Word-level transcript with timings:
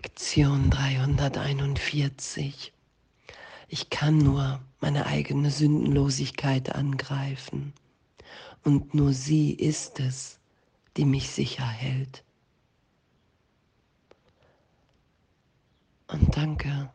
Lektion 0.00 0.70
341. 0.70 2.72
Ich 3.66 3.90
kann 3.90 4.18
nur 4.18 4.60
meine 4.80 5.06
eigene 5.06 5.50
Sündenlosigkeit 5.50 6.72
angreifen 6.72 7.72
und 8.62 8.94
nur 8.94 9.12
sie 9.12 9.52
ist 9.52 9.98
es, 9.98 10.38
die 10.96 11.04
mich 11.04 11.30
sicher 11.30 11.66
hält. 11.66 12.22
Und 16.06 16.36
danke, 16.36 16.92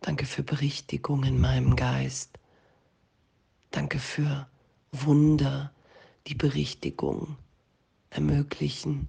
danke 0.00 0.24
für 0.24 0.44
Berichtigung 0.44 1.24
in 1.24 1.40
meinem 1.40 1.74
Geist. 1.74 2.38
Danke 3.72 3.98
für 3.98 4.48
Wunder, 4.92 5.72
die 6.28 6.36
Berichtigung 6.36 7.38
ermöglichen, 8.10 9.08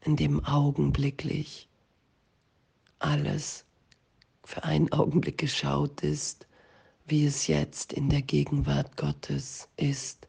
in 0.00 0.16
dem 0.16 0.44
augenblicklich 0.44 1.68
alles 2.98 3.64
für 4.44 4.64
einen 4.64 4.92
Augenblick 4.92 5.38
geschaut 5.38 6.02
ist, 6.02 6.46
wie 7.06 7.26
es 7.26 7.46
jetzt 7.46 7.92
in 7.92 8.08
der 8.08 8.22
Gegenwart 8.22 8.96
Gottes 8.96 9.68
ist, 9.76 10.26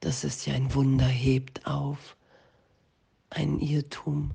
dass 0.00 0.24
es 0.24 0.46
ja 0.46 0.54
ein 0.54 0.74
Wunder 0.74 1.06
hebt 1.06 1.66
auf, 1.66 2.16
ein 3.30 3.58
Irrtum 3.58 4.32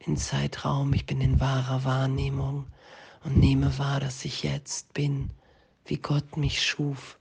in 0.00 0.16
Zeitraum, 0.16 0.92
ich 0.94 1.06
bin 1.06 1.20
in 1.20 1.40
wahrer 1.40 1.84
Wahrnehmung 1.84 2.66
und 3.22 3.36
nehme 3.36 3.78
wahr, 3.78 4.00
dass 4.00 4.24
ich 4.24 4.42
jetzt 4.42 4.94
bin, 4.94 5.30
wie 5.84 5.98
Gott 5.98 6.36
mich 6.36 6.62
schuf. 6.62 7.19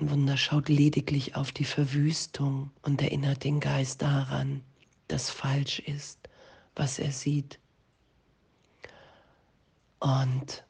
Ein 0.00 0.10
Wunder 0.10 0.36
schaut 0.36 0.68
lediglich 0.68 1.36
auf 1.36 1.52
die 1.52 1.64
Verwüstung 1.64 2.72
und 2.82 3.00
erinnert 3.00 3.44
den 3.44 3.60
Geist 3.60 4.02
daran, 4.02 4.64
dass 5.06 5.30
falsch 5.30 5.78
ist, 5.78 6.18
was 6.74 6.98
er 6.98 7.12
sieht. 7.12 7.60
Und 10.00 10.64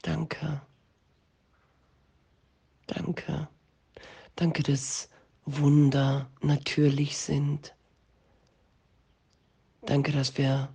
danke, 0.00 0.62
danke, 2.86 3.48
danke, 4.36 4.62
dass 4.62 5.10
Wunder 5.44 6.30
natürlich 6.40 7.18
sind. 7.18 7.74
Danke, 9.82 10.12
dass 10.12 10.38
wir 10.38 10.72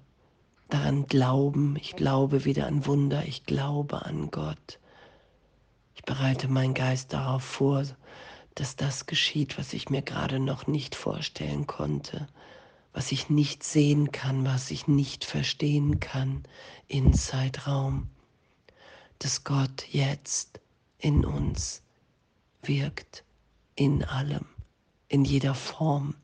daran 0.69 1.07
glauben. 1.07 1.77
Ich 1.77 1.95
glaube 1.95 2.45
wieder 2.45 2.67
an 2.67 2.85
Wunder, 2.85 3.25
ich 3.25 3.43
glaube 3.43 4.05
an 4.05 4.29
Gott. 4.29 4.79
Ich 5.95 6.03
bereite 6.03 6.47
meinen 6.47 6.73
Geist 6.73 7.13
darauf 7.13 7.43
vor, 7.43 7.83
dass 8.53 8.75
das 8.75 9.05
geschieht, 9.05 9.57
was 9.57 9.73
ich 9.73 9.89
mir 9.89 10.01
gerade 10.01 10.39
noch 10.39 10.67
nicht 10.67 10.95
vorstellen 10.95 11.67
konnte, 11.67 12.27
was 12.93 13.11
ich 13.11 13.29
nicht 13.29 13.63
sehen 13.63 14.11
kann, 14.11 14.45
was 14.45 14.71
ich 14.71 14.87
nicht 14.87 15.25
verstehen 15.25 15.99
kann 15.99 16.43
in 16.87 17.13
Zeitraum, 17.13 18.09
dass 19.19 19.43
Gott 19.43 19.87
jetzt 19.91 20.59
in 20.99 21.25
uns 21.25 21.81
wirkt, 22.61 23.23
in 23.75 24.03
allem, 24.03 24.45
in 25.07 25.25
jeder 25.25 25.55
Form. 25.55 26.15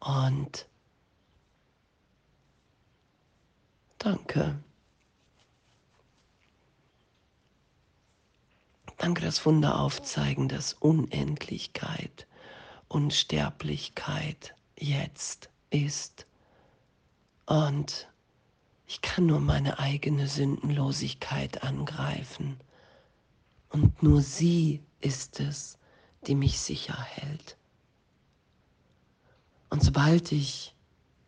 Und 0.00 0.68
danke. 3.98 4.58
Danke, 9.04 9.20
das 9.20 9.44
Wunder 9.44 9.78
aufzeigen, 9.78 10.48
dass 10.48 10.72
Unendlichkeit, 10.72 12.26
Unsterblichkeit 12.88 14.54
jetzt 14.78 15.50
ist. 15.68 16.26
Und 17.44 18.08
ich 18.86 19.02
kann 19.02 19.26
nur 19.26 19.40
meine 19.40 19.78
eigene 19.78 20.26
Sündenlosigkeit 20.26 21.62
angreifen. 21.62 22.56
Und 23.68 24.02
nur 24.02 24.22
sie 24.22 24.82
ist 25.02 25.38
es, 25.38 25.76
die 26.26 26.34
mich 26.34 26.58
sicher 26.58 26.98
hält. 26.98 27.58
Und 29.68 29.84
sobald 29.84 30.32
ich 30.32 30.74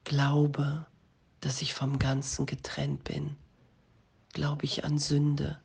glaube, 0.04 0.86
dass 1.40 1.60
ich 1.60 1.74
vom 1.74 1.98
Ganzen 1.98 2.46
getrennt 2.46 3.04
bin, 3.04 3.36
glaube 4.32 4.64
ich 4.64 4.82
an 4.82 4.98
Sünde 4.98 5.60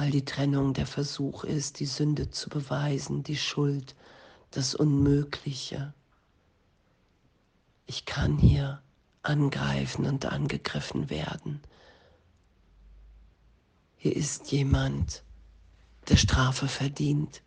weil 0.00 0.10
die 0.10 0.24
Trennung 0.24 0.72
der 0.72 0.86
Versuch 0.86 1.44
ist, 1.44 1.78
die 1.78 1.84
Sünde 1.84 2.30
zu 2.30 2.48
beweisen, 2.48 3.22
die 3.22 3.36
Schuld, 3.36 3.94
das 4.50 4.74
Unmögliche. 4.74 5.92
Ich 7.84 8.06
kann 8.06 8.38
hier 8.38 8.80
angreifen 9.20 10.06
und 10.06 10.24
angegriffen 10.24 11.10
werden. 11.10 11.60
Hier 13.98 14.16
ist 14.16 14.50
jemand, 14.50 15.22
der 16.08 16.16
Strafe 16.16 16.66
verdient. 16.66 17.42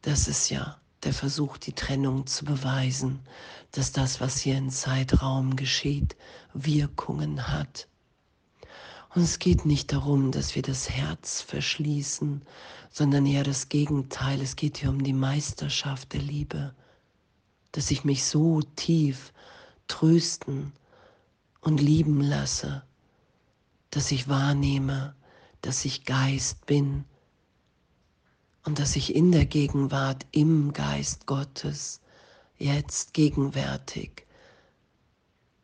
Das 0.00 0.28
ist 0.28 0.48
ja 0.48 0.80
der 1.02 1.12
Versuch, 1.12 1.58
die 1.58 1.74
Trennung 1.74 2.26
zu 2.26 2.46
beweisen, 2.46 3.20
dass 3.72 3.92
das, 3.92 4.22
was 4.22 4.38
hier 4.38 4.56
im 4.56 4.70
Zeitraum 4.70 5.56
geschieht, 5.56 6.16
Wirkungen 6.54 7.48
hat. 7.48 7.89
Und 9.12 9.22
es 9.22 9.40
geht 9.40 9.64
nicht 9.64 9.92
darum, 9.92 10.30
dass 10.30 10.54
wir 10.54 10.62
das 10.62 10.88
Herz 10.88 11.42
verschließen, 11.42 12.42
sondern 12.90 13.26
eher 13.26 13.42
das 13.42 13.68
Gegenteil. 13.68 14.40
Es 14.40 14.54
geht 14.54 14.78
hier 14.78 14.90
um 14.90 15.02
die 15.02 15.12
Meisterschaft 15.12 16.12
der 16.12 16.20
Liebe, 16.20 16.74
dass 17.72 17.90
ich 17.90 18.04
mich 18.04 18.24
so 18.24 18.62
tief 18.76 19.32
trösten 19.88 20.72
und 21.60 21.80
lieben 21.80 22.20
lasse, 22.20 22.84
dass 23.90 24.12
ich 24.12 24.28
wahrnehme, 24.28 25.16
dass 25.60 25.84
ich 25.84 26.04
Geist 26.04 26.64
bin 26.66 27.04
und 28.64 28.78
dass 28.78 28.94
ich 28.94 29.16
in 29.16 29.32
der 29.32 29.46
Gegenwart 29.46 30.24
im 30.30 30.72
Geist 30.72 31.26
Gottes 31.26 32.00
jetzt 32.58 33.12
gegenwärtig, 33.12 34.26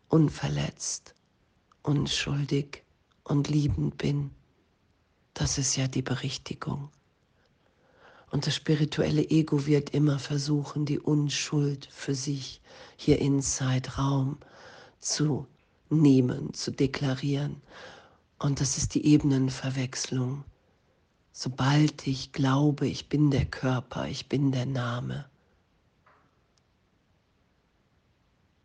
unverletzt, 0.09 1.15
unschuldig 1.83 2.86
und 3.27 3.49
liebend 3.49 3.99
bin. 3.99 4.31
Das 5.35 5.59
ist 5.59 5.77
ja 5.77 5.89
die 5.89 6.03
Berichtigung. 6.03 6.91
Und 8.31 8.47
das 8.47 8.55
spirituelle 8.55 9.29
Ego 9.31 9.67
wird 9.67 9.91
immer 9.91 10.19
versuchen, 10.19 10.85
die 10.85 10.99
Unschuld 10.99 11.89
für 11.91 12.15
sich 12.15 12.61
hier 12.97 13.21
in 13.21 13.43
Zeitraum 13.43 14.39
zu 15.01 15.47
nehmen, 15.91 16.53
zu 16.55 16.71
deklarieren. 16.71 17.61
Und 18.39 18.61
das 18.61 18.77
ist 18.79 18.95
die 18.95 19.07
Ebenenverwechslung. 19.07 20.45
Sobald 21.33 22.07
ich 22.07 22.33
glaube, 22.33 22.87
ich 22.89 23.09
bin 23.09 23.31
der 23.31 23.45
Körper, 23.45 24.09
ich 24.09 24.29
bin 24.29 24.53
der 24.53 24.67
Name, 24.67 25.27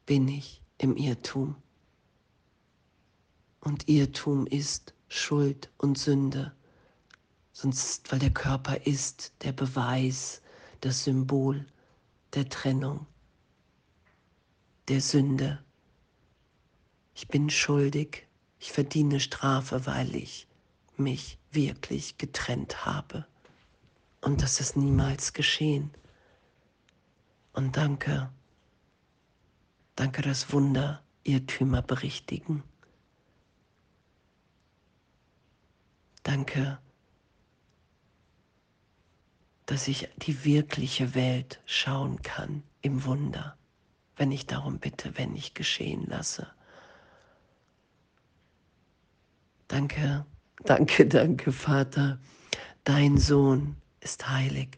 bin 0.06 0.28
ich 0.28 0.62
im 0.78 0.96
Irrtum. 0.98 1.56
Und 3.62 3.88
Irrtum 3.88 4.48
ist 4.48 4.94
Schuld 5.08 5.70
und 5.78 5.98
Sünde. 5.98 6.52
Sonst, 7.54 8.12
weil 8.12 8.20
der 8.20 8.34
Körper 8.34 8.86
ist 8.88 9.34
der 9.44 9.52
Beweis, 9.52 10.42
das 10.82 11.04
Symbol 11.04 11.66
der 12.34 12.50
Trennung, 12.50 13.06
der 14.88 15.00
Sünde. 15.00 15.64
Ich 17.14 17.28
bin 17.28 17.52
schuldig, 17.52 18.28
ich 18.60 18.72
verdiene 18.72 19.20
Strafe, 19.20 19.86
weil 19.86 20.16
ich 20.16 20.48
mich 20.98 21.38
wirklich 21.52 22.18
getrennt 22.18 22.86
habe. 22.86 23.28
Und 24.22 24.42
das 24.42 24.60
ist 24.60 24.76
niemals 24.76 25.34
geschehen. 25.34 25.92
Und 27.54 27.78
danke, 27.78 28.32
danke 29.96 30.24
das 30.24 30.52
Wunder, 30.52 31.04
Irrtümer 31.24 31.84
berichtigen. 31.84 32.64
Danke, 36.24 36.78
dass 39.66 39.88
ich 39.88 40.10
die 40.18 40.46
wirkliche 40.46 41.16
Welt 41.16 41.62
schauen 41.66 42.22
kann 42.22 42.62
im 42.82 43.06
Wunder, 43.06 43.58
wenn 44.18 44.32
ich 44.32 44.46
darum 44.46 44.80
bitte, 44.80 45.18
wenn 45.18 45.36
ich 45.36 45.54
geschehen 45.56 46.06
lasse. 46.08 46.48
Danke, 49.68 50.26
danke, 50.64 51.08
danke, 51.08 51.52
Vater. 51.52 52.20
Dein 52.84 53.18
Sohn 53.18 53.78
ist 54.02 54.30
heilig. 54.30 54.78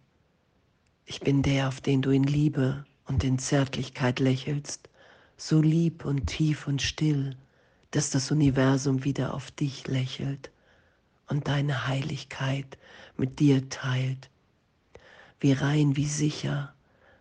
Ich 1.06 1.20
bin 1.20 1.42
der, 1.42 1.68
auf 1.68 1.82
den 1.82 2.02
du 2.02 2.12
in 2.12 2.24
Liebe 2.24 2.86
und 3.06 3.24
in 3.24 3.38
Zärtlichkeit 3.38 4.20
lächelst, 4.20 4.90
so 5.36 5.60
lieb 5.60 6.06
und 6.06 6.28
tief 6.28 6.68
und 6.68 6.82
still, 6.82 7.36
dass 7.92 8.12
das 8.12 8.32
Universum 8.32 9.04
wieder 9.04 9.34
auf 9.34 9.52
dich 9.52 9.88
lächelt 9.88 10.53
und 11.28 11.48
deine 11.48 11.88
Heiligkeit 11.88 12.78
mit 13.18 13.40
dir 13.40 13.70
teilt. 13.70 14.30
wie 15.44 15.52
rein, 15.52 15.98
wie 15.98 16.08
sicher, 16.08 16.74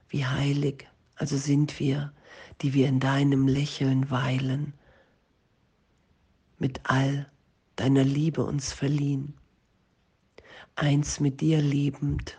wie 0.08 0.24
heilig, 0.24 0.86
also 1.16 1.36
sind 1.36 1.80
wir, 1.80 2.12
die 2.60 2.72
wir 2.72 2.86
in 2.86 3.00
deinem 3.00 3.48
Lächeln 3.48 4.10
weilen, 4.10 4.74
mit 6.58 6.80
all 6.84 7.28
deiner 7.74 8.04
Liebe 8.04 8.44
uns 8.44 8.72
verliehen, 8.72 9.34
eins 10.76 11.18
mit 11.18 11.40
dir 11.40 11.60
lebend, 11.60 12.38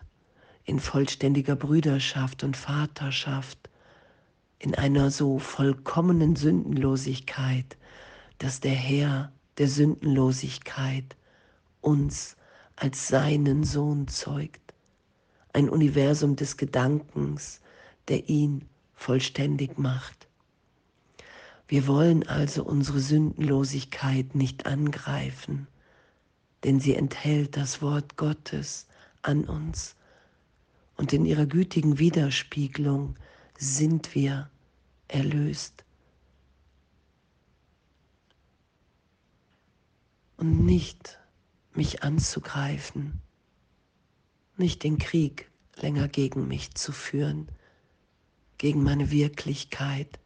in 0.63 0.80
vollständiger 0.80 1.57
Brüderschaft 1.57 2.45
und 2.45 2.56
Vaterschaft, 2.56 3.69
in 4.60 4.75
einer 4.75 5.12
so 5.12 5.38
vollkommenen 5.38 6.38
Sündenlosigkeit, 6.38 7.77
dass 8.38 8.62
der 8.62 8.71
Herr 8.71 9.33
der 9.57 9.68
Sündenlosigkeit 9.68 11.18
uns 11.83 12.35
als 12.75 13.07
seinen 13.07 13.63
Sohn 13.63 14.07
zeugt, 14.07 14.74
ein 15.53 15.69
Universum 15.69 16.35
des 16.35 16.57
Gedankens, 16.57 17.62
der 18.07 18.27
ihn 18.30 18.68
vollständig 18.95 19.77
macht. 19.77 20.27
Wir 21.68 21.88
wollen 21.88 22.27
also 22.27 22.63
unsere 22.63 23.00
Sündenlosigkeit 23.00 24.35
nicht 24.35 24.65
angreifen, 24.65 25.68
denn 26.63 26.80
sie 26.80 26.95
enthält 26.95 27.57
das 27.57 27.81
Wort 27.81 28.18
Gottes 28.18 28.88
an 29.21 29.45
uns 29.45 29.95
und 30.97 31.13
in 31.13 31.25
ihrer 31.25 31.45
gütigen 31.45 32.00
Widerspiegelung 32.00 33.15
sind 33.57 34.13
wir 34.15 34.50
erlöst. 35.07 35.83
Und 40.38 40.65
nicht 40.65 41.19
mich 41.75 42.04
anzugreifen, 42.04 43.22
nicht 44.58 44.84
den 44.84 44.98
Krieg 44.98 45.50
länger 45.75 46.08
gegen 46.08 46.48
mich 46.48 46.74
zu 46.75 46.92
führen, 46.92 47.48
gegen 48.58 48.84
meine 48.84 49.12
Wirklichkeit, 49.12 50.20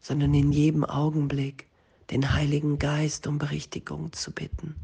sondern 0.00 0.34
in 0.34 0.52
jedem 0.52 0.84
Augenblick 0.84 1.66
den 2.10 2.32
Heiligen 2.32 2.78
Geist 2.78 3.26
um 3.26 3.38
Berichtigung 3.38 4.12
zu 4.12 4.32
bitten. 4.32 4.74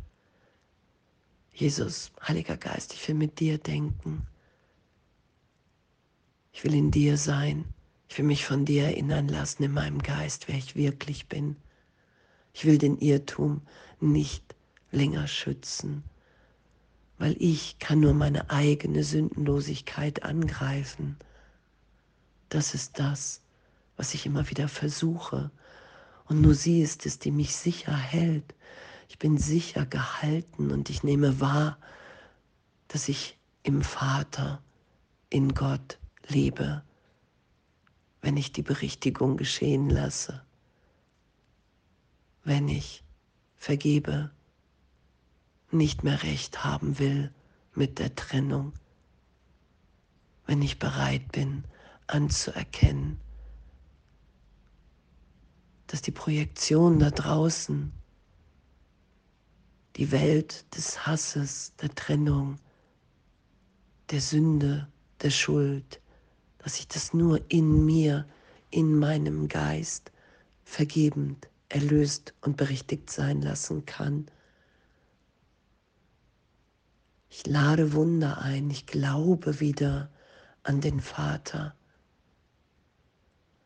Jesus, 1.52 2.12
Heiliger 2.26 2.56
Geist, 2.56 2.92
ich 2.92 3.06
will 3.08 3.14
mit 3.14 3.40
dir 3.40 3.58
denken. 3.58 4.26
Ich 6.52 6.64
will 6.64 6.74
in 6.74 6.90
dir 6.90 7.16
sein. 7.16 7.64
Ich 8.08 8.18
will 8.18 8.24
mich 8.24 8.44
von 8.44 8.64
dir 8.64 8.84
erinnern 8.84 9.28
lassen 9.28 9.62
in 9.62 9.72
meinem 9.72 10.02
Geist, 10.02 10.48
wer 10.48 10.56
ich 10.56 10.76
wirklich 10.76 11.28
bin. 11.28 11.56
Ich 12.52 12.64
will 12.64 12.78
den 12.78 12.98
Irrtum 12.98 13.62
nicht 14.00 14.55
länger 14.90 15.26
schützen, 15.26 16.04
weil 17.18 17.36
ich 17.38 17.78
kann 17.78 18.00
nur 18.00 18.14
meine 18.14 18.50
eigene 18.50 19.04
Sündenlosigkeit 19.04 20.22
angreifen. 20.22 21.16
Das 22.48 22.74
ist 22.74 22.98
das, 22.98 23.42
was 23.96 24.14
ich 24.14 24.26
immer 24.26 24.48
wieder 24.50 24.68
versuche. 24.68 25.50
Und 26.26 26.40
nur 26.40 26.54
sie 26.54 26.82
ist 26.82 27.06
es, 27.06 27.18
die 27.18 27.30
mich 27.30 27.56
sicher 27.56 27.96
hält. 27.96 28.54
Ich 29.08 29.18
bin 29.18 29.38
sicher 29.38 29.86
gehalten 29.86 30.70
und 30.70 30.90
ich 30.90 31.02
nehme 31.02 31.40
wahr, 31.40 31.78
dass 32.88 33.08
ich 33.08 33.38
im 33.62 33.82
Vater, 33.82 34.62
in 35.30 35.54
Gott 35.54 35.98
lebe, 36.28 36.82
wenn 38.20 38.36
ich 38.36 38.52
die 38.52 38.62
Berichtigung 38.62 39.36
geschehen 39.36 39.90
lasse, 39.90 40.42
wenn 42.44 42.68
ich 42.68 43.04
vergebe, 43.56 44.30
nicht 45.76 46.04
mehr 46.04 46.22
recht 46.22 46.64
haben 46.64 46.98
will 46.98 47.32
mit 47.74 47.98
der 47.98 48.14
Trennung, 48.14 48.72
wenn 50.46 50.62
ich 50.62 50.78
bereit 50.78 51.32
bin 51.32 51.64
anzuerkennen, 52.06 53.20
dass 55.86 56.02
die 56.02 56.12
Projektion 56.12 56.98
da 56.98 57.10
draußen, 57.10 57.92
die 59.96 60.12
Welt 60.12 60.64
des 60.76 61.06
Hasses, 61.06 61.74
der 61.80 61.94
Trennung, 61.94 62.56
der 64.10 64.20
Sünde, 64.20 64.88
der 65.22 65.30
Schuld, 65.30 66.00
dass 66.58 66.78
ich 66.78 66.88
das 66.88 67.14
nur 67.14 67.40
in 67.48 67.84
mir, 67.84 68.26
in 68.70 68.98
meinem 68.98 69.48
Geist 69.48 70.12
vergebend, 70.64 71.48
erlöst 71.68 72.34
und 72.42 72.56
berichtigt 72.56 73.10
sein 73.10 73.42
lassen 73.42 73.86
kann. 73.86 74.26
Ich 77.38 77.44
lade 77.44 77.92
Wunder 77.92 78.38
ein, 78.38 78.70
ich 78.70 78.86
glaube 78.86 79.60
wieder 79.60 80.10
an 80.62 80.80
den 80.80 81.02
Vater 81.02 81.76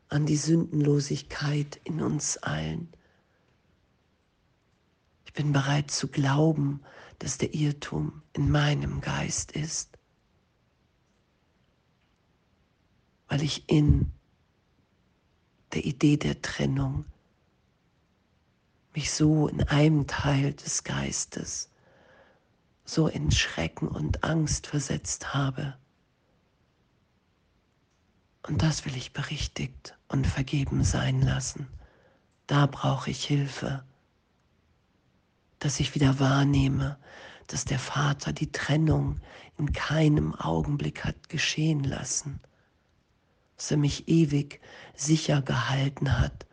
an 0.08 0.26
die 0.26 0.36
Sündenlosigkeit 0.36 1.80
in 1.84 2.02
uns 2.02 2.36
allen. 2.38 2.88
Ich 5.24 5.32
bin 5.34 5.52
bereit 5.52 5.92
zu 5.92 6.08
glauben, 6.08 6.82
dass 7.20 7.38
der 7.38 7.54
Irrtum 7.54 8.22
in 8.32 8.50
meinem 8.50 9.00
Geist 9.00 9.52
ist, 9.52 9.96
weil 13.28 13.40
ich 13.40 13.68
in 13.68 14.10
der 15.74 15.84
Idee 15.84 16.16
der 16.16 16.42
Trennung 16.42 17.04
mich 18.94 19.12
so 19.12 19.46
in 19.46 19.62
einem 19.62 20.08
Teil 20.08 20.54
des 20.54 20.82
Geistes 20.82 21.69
so 22.84 23.06
in 23.06 23.30
Schrecken 23.30 23.88
und 23.88 24.24
Angst 24.24 24.66
versetzt 24.66 25.34
habe, 25.34 25.76
und 28.46 28.62
das 28.62 28.84
will 28.84 28.96
ich 28.96 29.12
berichtigt 29.12 29.96
und 30.08 30.26
vergeben 30.26 30.82
sein 30.82 31.20
lassen. 31.20 31.68
Da 32.46 32.66
brauche 32.66 33.10
ich 33.10 33.24
Hilfe, 33.24 33.84
dass 35.58 35.78
ich 35.78 35.94
wieder 35.94 36.18
wahrnehme, 36.18 36.98
dass 37.46 37.64
der 37.64 37.78
Vater 37.78 38.32
die 38.32 38.50
Trennung 38.50 39.20
in 39.58 39.72
keinem 39.72 40.34
Augenblick 40.34 41.04
hat 41.04 41.28
geschehen 41.28 41.84
lassen, 41.84 42.40
dass 43.56 43.70
er 43.70 43.76
mich 43.76 44.08
ewig 44.08 44.60
sicher 44.94 45.42
gehalten 45.42 46.18
hat, 46.18 46.46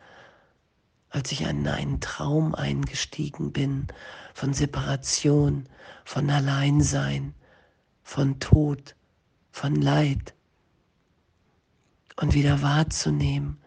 als 1.18 1.32
ich 1.32 1.42
in 1.42 1.68
einen 1.68 2.00
Traum 2.00 2.54
eingestiegen 2.54 3.52
bin 3.52 3.88
von 4.36 4.54
Separation, 4.54 5.68
von 6.06 6.30
Alleinsein, 6.30 7.34
von 8.04 8.40
Tod, 8.40 8.96
von 9.50 9.74
Leid, 9.76 10.36
und 12.18 12.36
wieder 12.36 12.62
wahrzunehmen. 12.62 13.58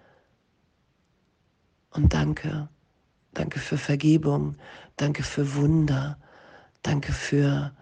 Und 1.91 2.15
danke, 2.15 2.69
danke 3.35 3.59
für 3.59 3.79
Vergebung, 3.79 4.57
danke 4.97 5.25
für 5.25 5.57
Wunder, 5.57 6.21
danke 6.83 7.13
für 7.13 7.75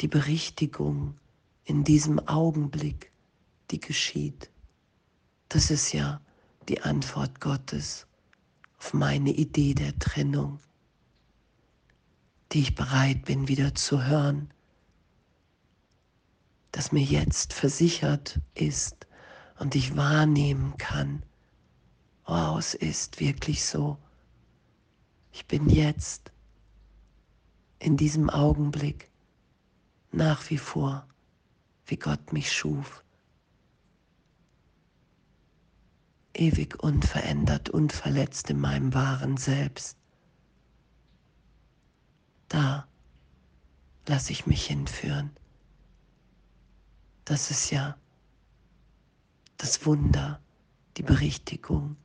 die 0.00 0.08
Berichtigung 0.08 1.18
in 1.64 1.84
diesem 1.84 2.18
Augenblick, 2.26 3.12
die 3.70 3.78
geschieht. 3.78 4.50
Das 5.50 5.70
ist 5.70 5.92
ja 5.92 6.22
die 6.66 6.80
Antwort 6.80 7.42
Gottes 7.42 8.06
auf 8.78 8.94
meine 8.94 9.30
Idee 9.30 9.74
der 9.74 9.98
Trennung, 9.98 10.58
die 12.52 12.60
ich 12.60 12.74
bereit 12.74 13.24
bin 13.24 13.48
wieder 13.48 13.74
zu 13.74 14.04
hören, 14.04 14.50
dass 16.72 16.92
mir 16.92 17.02
jetzt 17.02 17.52
versichert 17.52 18.40
ist, 18.54 19.06
und 19.58 19.74
ich 19.74 19.96
wahrnehmen 19.96 20.76
kann, 20.78 21.22
wow, 22.26 22.58
es 22.58 22.74
ist 22.74 23.20
wirklich 23.20 23.64
so. 23.64 23.96
Ich 25.32 25.46
bin 25.46 25.68
jetzt 25.68 26.30
in 27.78 27.96
diesem 27.96 28.30
Augenblick 28.30 29.10
nach 30.12 30.48
wie 30.50 30.58
vor, 30.58 31.06
wie 31.86 31.96
Gott 31.96 32.32
mich 32.32 32.52
schuf. 32.52 33.02
Ewig 36.38 36.82
unverändert, 36.82 37.70
unverletzt 37.70 38.50
in 38.50 38.60
meinem 38.60 38.94
wahren 38.94 39.36
Selbst. 39.36 39.96
Da 42.48 42.86
lasse 44.06 44.32
ich 44.32 44.46
mich 44.46 44.66
hinführen. 44.66 45.30
Das 47.24 47.50
ist 47.50 47.70
ja 47.70 47.96
das 49.56 49.84
Wunder, 49.84 50.40
die 50.96 51.02
Berichtigung. 51.02 51.96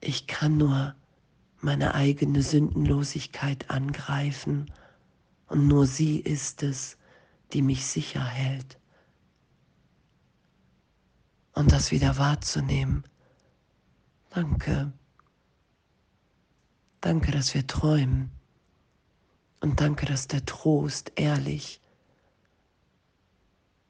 Ich 0.00 0.26
kann 0.26 0.56
nur 0.56 0.96
meine 1.60 1.94
eigene 1.94 2.42
Sündenlosigkeit 2.42 3.70
angreifen 3.70 4.72
und 5.46 5.68
nur 5.68 5.86
sie 5.86 6.18
ist 6.18 6.62
es, 6.62 6.96
die 7.52 7.62
mich 7.62 7.86
sicher 7.86 8.24
hält. 8.24 8.79
Und 11.60 11.72
das 11.72 11.90
wieder 11.90 12.16
wahrzunehmen. 12.16 13.04
Danke. 14.30 14.94
Danke, 17.02 17.32
dass 17.32 17.52
wir 17.52 17.66
träumen. 17.66 18.30
Und 19.60 19.78
danke, 19.78 20.06
dass 20.06 20.26
der 20.26 20.46
Trost 20.46 21.12
ehrlich 21.16 21.82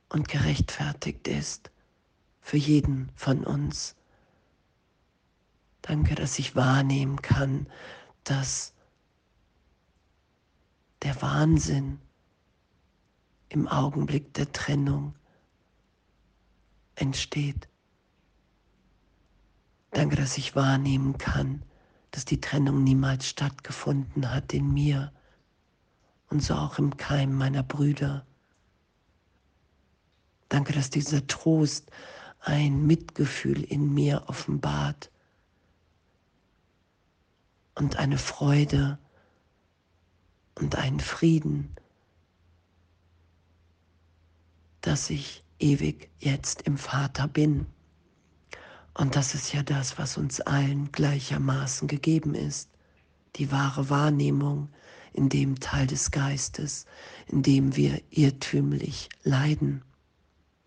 und 0.08 0.26
gerechtfertigt 0.26 1.28
ist 1.28 1.70
für 2.40 2.56
jeden 2.56 3.12
von 3.14 3.44
uns. 3.44 3.94
Danke, 5.80 6.16
dass 6.16 6.40
ich 6.40 6.56
wahrnehmen 6.56 7.22
kann, 7.22 7.68
dass 8.24 8.74
der 11.04 11.22
Wahnsinn 11.22 12.00
im 13.48 13.68
Augenblick 13.68 14.34
der 14.34 14.50
Trennung 14.50 15.14
entsteht. 17.00 17.68
Danke, 19.90 20.16
dass 20.16 20.38
ich 20.38 20.54
wahrnehmen 20.54 21.18
kann, 21.18 21.62
dass 22.10 22.24
die 22.24 22.40
Trennung 22.40 22.84
niemals 22.84 23.28
stattgefunden 23.28 24.32
hat 24.32 24.52
in 24.52 24.72
mir 24.72 25.12
und 26.28 26.42
so 26.42 26.54
auch 26.54 26.78
im 26.78 26.96
Keim 26.96 27.34
meiner 27.34 27.62
Brüder. 27.62 28.24
Danke, 30.48 30.72
dass 30.72 30.90
dieser 30.90 31.26
Trost 31.26 31.90
ein 32.40 32.86
Mitgefühl 32.86 33.62
in 33.62 33.92
mir 33.92 34.24
offenbart 34.26 35.10
und 37.74 37.96
eine 37.96 38.18
Freude 38.18 38.98
und 40.54 40.76
einen 40.76 41.00
Frieden, 41.00 41.74
dass 44.80 45.10
ich 45.10 45.44
ewig 45.60 46.10
jetzt 46.18 46.62
im 46.62 46.76
Vater 46.76 47.28
bin. 47.28 47.66
Und 48.94 49.16
das 49.16 49.34
ist 49.34 49.52
ja 49.52 49.62
das, 49.62 49.98
was 49.98 50.16
uns 50.16 50.40
allen 50.40 50.90
gleichermaßen 50.92 51.88
gegeben 51.88 52.34
ist, 52.34 52.68
die 53.36 53.52
wahre 53.52 53.88
Wahrnehmung 53.88 54.68
in 55.12 55.28
dem 55.28 55.58
Teil 55.60 55.86
des 55.86 56.10
Geistes, 56.10 56.86
in 57.26 57.42
dem 57.42 57.76
wir 57.76 58.00
irrtümlich 58.10 59.08
leiden. 59.22 59.82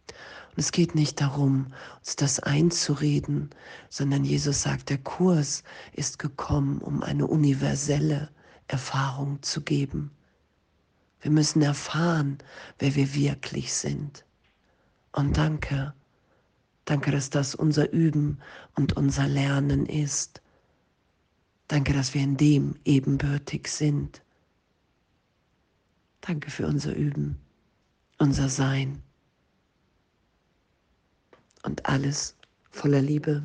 Und 0.07 0.59
es 0.59 0.71
geht 0.71 0.95
nicht 0.95 1.19
darum, 1.19 1.73
uns 1.99 2.15
das 2.15 2.39
einzureden, 2.39 3.49
sondern 3.89 4.23
Jesus 4.23 4.61
sagt, 4.61 4.89
der 4.89 4.99
Kurs 4.99 5.63
ist 5.93 6.19
gekommen, 6.19 6.79
um 6.79 7.01
eine 7.01 7.25
universelle 7.25 8.29
Erfahrung 8.67 9.41
zu 9.41 9.61
geben. 9.61 10.11
Wir 11.21 11.31
müssen 11.31 11.61
erfahren, 11.61 12.37
wer 12.79 12.95
wir 12.95 13.15
wirklich 13.15 13.73
sind. 13.73 14.25
Und 15.13 15.37
danke, 15.37 15.93
danke, 16.85 17.11
dass 17.11 17.29
das 17.29 17.55
unser 17.55 17.91
Üben 17.91 18.39
und 18.75 18.97
unser 18.97 19.27
Lernen 19.27 19.85
ist. 19.85 20.41
Danke, 21.67 21.93
dass 21.93 22.13
wir 22.13 22.21
in 22.21 22.35
dem 22.35 22.75
ebenbürtig 22.83 23.67
sind. 23.67 24.21
Danke 26.21 26.49
für 26.51 26.67
unser 26.67 26.95
Üben, 26.95 27.39
unser 28.17 28.49
Sein 28.49 29.01
und 31.63 31.85
alles 31.85 32.35
voller 32.71 33.01
Liebe. 33.01 33.43